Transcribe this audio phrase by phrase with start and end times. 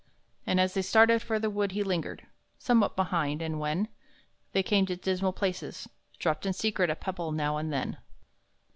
[0.47, 2.25] And, as they started for the wood, he lingered
[2.57, 3.87] Somewhat behind, and when
[4.51, 7.97] They came to dismal places, dropped in secret A pebble now and then.